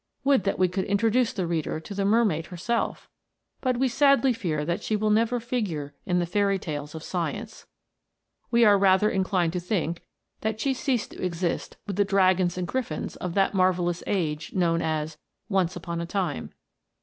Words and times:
Would 0.23 0.45
that 0.45 0.57
we 0.57 0.67
could 0.67 0.85
introduce 0.85 1.31
the 1.31 1.45
reader 1.45 1.79
to 1.79 1.93
the 1.93 2.05
mermaid 2.05 2.47
herself, 2.47 3.07
but 3.61 3.77
we 3.77 3.87
sadly 3.87 4.33
fear 4.33 4.65
that 4.65 4.81
she 4.81 4.95
will 4.95 5.11
never 5.11 5.39
figure 5.39 5.93
in 6.07 6.17
the 6.17 6.25
fairy 6.25 6.57
tales 6.57 6.95
of 6.95 7.03
science. 7.03 7.67
We 8.49 8.65
are 8.65 8.79
rather 8.79 9.11
inclined 9.11 9.53
to 9.53 9.59
think 9.59 10.01
that 10.39 10.59
she 10.59 10.73
ceased 10.73 11.11
to 11.11 11.23
exist 11.23 11.77
with 11.85 11.97
the 11.97 12.03
dragons 12.03 12.57
and 12.57 12.67
griffins 12.67 13.15
of 13.17 13.35
that 13.35 13.53
marvellous 13.53 14.01
age 14.07 14.53
known 14.55 14.81
as 14.81 15.19
"once 15.49 15.75
upon 15.75 16.01
a 16.01 16.07
time." 16.07 16.51